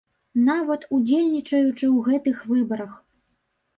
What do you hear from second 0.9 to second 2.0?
удзельнічаючы